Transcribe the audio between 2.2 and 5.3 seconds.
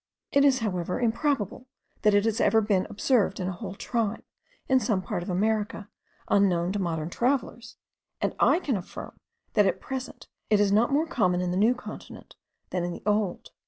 has ever been observed in a whole tribe, in some part of